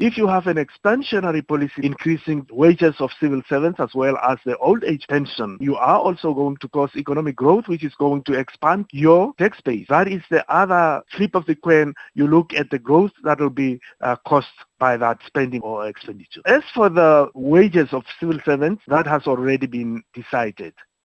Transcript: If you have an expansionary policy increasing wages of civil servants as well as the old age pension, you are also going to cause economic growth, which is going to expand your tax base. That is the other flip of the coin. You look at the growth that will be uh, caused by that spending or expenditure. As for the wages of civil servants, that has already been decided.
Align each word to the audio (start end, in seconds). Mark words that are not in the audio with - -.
If 0.00 0.16
you 0.16 0.28
have 0.28 0.46
an 0.46 0.58
expansionary 0.58 1.46
policy 1.46 1.82
increasing 1.82 2.46
wages 2.52 2.94
of 3.00 3.10
civil 3.18 3.42
servants 3.48 3.80
as 3.80 3.90
well 3.96 4.16
as 4.18 4.38
the 4.46 4.56
old 4.58 4.84
age 4.84 5.04
pension, 5.08 5.58
you 5.60 5.74
are 5.74 5.98
also 5.98 6.32
going 6.32 6.56
to 6.58 6.68
cause 6.68 6.90
economic 6.94 7.34
growth, 7.34 7.66
which 7.66 7.82
is 7.82 7.96
going 7.96 8.22
to 8.24 8.34
expand 8.34 8.86
your 8.92 9.32
tax 9.38 9.60
base. 9.60 9.86
That 9.88 10.06
is 10.06 10.22
the 10.30 10.48
other 10.48 11.02
flip 11.16 11.34
of 11.34 11.46
the 11.46 11.56
coin. 11.56 11.94
You 12.14 12.28
look 12.28 12.54
at 12.54 12.70
the 12.70 12.78
growth 12.78 13.10
that 13.24 13.40
will 13.40 13.50
be 13.50 13.80
uh, 14.00 14.14
caused 14.24 14.46
by 14.78 14.96
that 14.98 15.18
spending 15.26 15.62
or 15.62 15.88
expenditure. 15.88 16.42
As 16.46 16.62
for 16.72 16.88
the 16.88 17.28
wages 17.34 17.88
of 17.90 18.04
civil 18.20 18.38
servants, 18.44 18.84
that 18.86 19.04
has 19.08 19.26
already 19.26 19.66
been 19.66 20.04
decided. 20.14 20.74